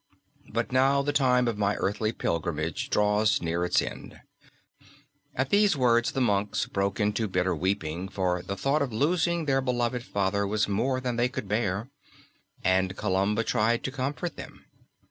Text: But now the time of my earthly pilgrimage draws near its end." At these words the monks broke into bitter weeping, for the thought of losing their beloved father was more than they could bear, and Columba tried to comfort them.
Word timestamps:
But 0.49 0.71
now 0.71 1.03
the 1.03 1.13
time 1.13 1.47
of 1.47 1.59
my 1.59 1.75
earthly 1.75 2.11
pilgrimage 2.11 2.89
draws 2.89 3.39
near 3.39 3.63
its 3.63 3.83
end." 3.83 4.19
At 5.35 5.51
these 5.51 5.77
words 5.77 6.13
the 6.13 6.19
monks 6.21 6.65
broke 6.65 6.99
into 6.99 7.27
bitter 7.27 7.55
weeping, 7.55 8.09
for 8.09 8.41
the 8.41 8.57
thought 8.57 8.81
of 8.81 8.91
losing 8.91 9.45
their 9.45 9.61
beloved 9.61 10.01
father 10.01 10.47
was 10.47 10.67
more 10.67 10.99
than 11.01 11.17
they 11.17 11.29
could 11.29 11.47
bear, 11.47 11.91
and 12.63 12.97
Columba 12.97 13.43
tried 13.43 13.83
to 13.83 13.91
comfort 13.91 14.37
them. 14.37 14.65